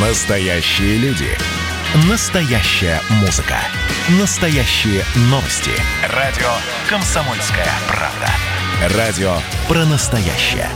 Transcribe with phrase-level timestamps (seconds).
[0.00, 1.26] Настоящие люди.
[2.08, 3.56] Настоящая музыка.
[4.20, 5.72] Настоящие новости.
[6.14, 6.46] Радио
[6.88, 8.96] «Комсомольская правда».
[8.96, 9.32] Радио
[9.66, 10.68] про настоящее.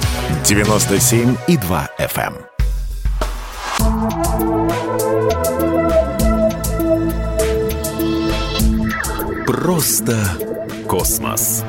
[0.43, 2.35] 97,2 FM.
[9.47, 10.19] Просто
[10.89, 11.63] космос.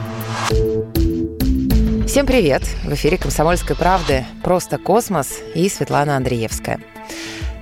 [2.07, 2.63] Всем привет!
[2.83, 6.79] В эфире «Комсомольской правды» «Просто космос» и Светлана Андреевская.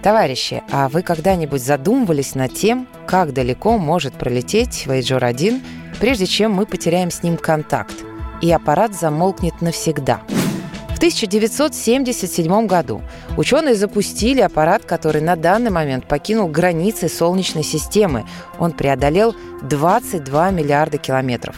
[0.02, 5.62] Товарищи, а вы когда-нибудь задумывались над тем, как далеко может пролететь Voyager 1,
[6.00, 7.94] прежде чем мы потеряем с ним контакт,
[8.42, 10.22] и аппарат замолкнет навсегда?
[10.90, 13.04] В 1977 году
[13.38, 18.26] ученые запустили аппарат, который на данный момент покинул границы Солнечной системы.
[18.60, 21.56] Он преодолел 22 миллиарда километров.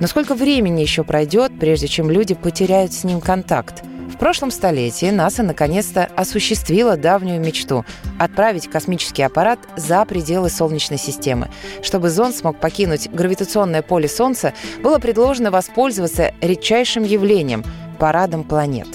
[0.00, 3.82] Но сколько времени еще пройдет, прежде чем люди потеряют с ним контакт?
[4.16, 7.84] В прошлом столетии НАСА наконец-то осуществила давнюю мечту–
[8.18, 11.50] отправить космический аппарат за пределы Солнечной системы.
[11.82, 17.62] Чтобы зонд смог покинуть гравитационное поле Солнца, было предложено воспользоваться редчайшим явлением–
[17.98, 18.88] парадом планет.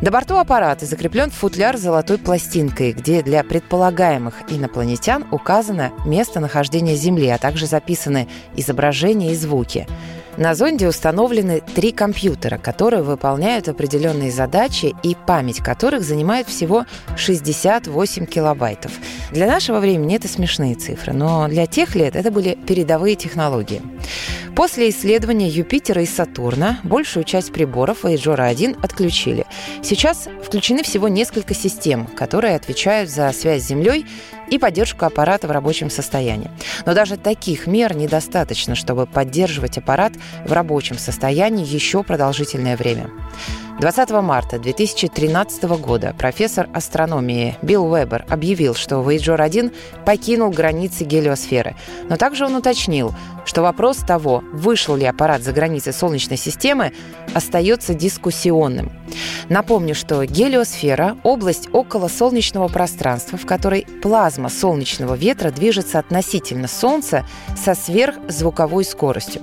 [0.00, 7.28] На борту аппарата закреплен футляр с золотой пластинкой, где для предполагаемых инопланетян указано местонахождение Земли,
[7.28, 9.86] а также записаны изображения и звуки.
[10.40, 18.24] На зонде установлены три компьютера, которые выполняют определенные задачи и память которых занимает всего 68
[18.24, 18.90] килобайтов.
[19.32, 23.82] Для нашего времени это смешные цифры, но для тех лет это были передовые технологии.
[24.60, 29.46] После исследования Юпитера и Сатурна большую часть приборов Voyager 1 отключили.
[29.82, 34.04] Сейчас включены всего несколько систем, которые отвечают за связь с Землей
[34.50, 36.50] и поддержку аппарата в рабочем состоянии.
[36.84, 40.12] Но даже таких мер недостаточно, чтобы поддерживать аппарат
[40.44, 43.08] в рабочем состоянии еще продолжительное время.
[43.80, 49.72] 20 марта 2013 года профессор астрономии Билл Уэббер объявил, что Voyager 1
[50.04, 51.76] покинул границы гелиосферы.
[52.06, 53.14] Но также он уточнил,
[53.46, 56.92] что вопрос того, вышел ли аппарат за границы Солнечной системы,
[57.32, 58.92] остается дискуссионным.
[59.50, 67.26] Напомню, что гелиосфера– область около солнечного пространства, в которой плазма солнечного ветра движется относительно Солнца
[67.56, 69.42] со сверхзвуковой скоростью.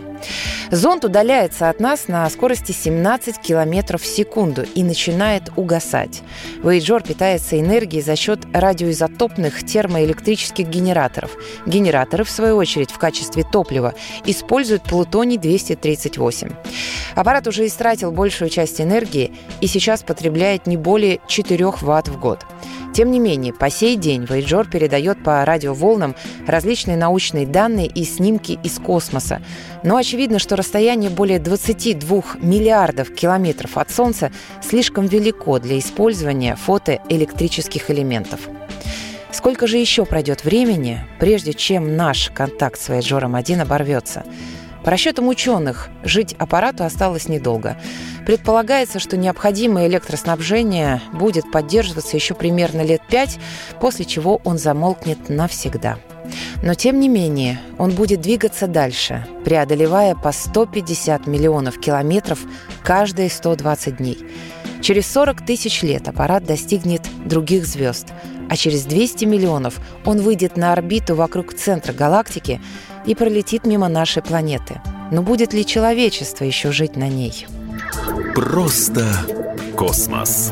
[0.72, 6.22] Зонд удаляется от нас на скорости 17 км в секунду и начинает угасать.
[6.62, 11.38] Voyager питается энергией за счет радиоизотопных термоэлектрических генераторов.
[11.66, 13.94] Генераторы, в свою очередь, в качестве топлива
[14.25, 16.53] используют плутоний-238.
[17.16, 19.31] Аппарат уже истратил большую часть энергии
[19.62, 22.46] и сейчас потребляет не более 4 Вт в год.
[22.94, 26.16] Тем не менее, по сей день Voyager передает по радиоволнам
[26.47, 29.41] различные научные данные и снимки из космоса.
[29.84, 34.31] Но очевидно, что расстояние более 22 миллиардов километров от Солнца
[34.62, 38.40] слишком велико для использования фотоэлектрических элементов.
[39.31, 44.24] Сколько же еще пройдет времени, прежде чем наш контакт с Voyager 1 оборвется?
[44.88, 47.75] По расчетам ученых, жить аппарату осталось недолго.
[48.25, 53.38] Предполагается, что необходимое электроснабжение будет поддерживаться еще примерно лет пять,
[53.81, 55.97] после чего он замолкнет навсегда.
[56.64, 62.40] Но тем не менее, он будет двигаться дальше, преодолевая по 150 миллионов километров
[62.81, 64.26] каждые 120 дней.
[64.81, 68.08] Через 40 тысяч лет аппарат достигнет других звезд,
[68.50, 72.62] а через 200 миллионов он выйдет на орбиту вокруг центра галактики
[73.06, 74.81] и пролетит мимо нашей планеты.
[75.12, 77.47] Но будет ли человечество еще жить на ней?
[78.35, 79.06] Просто
[79.75, 80.52] космос.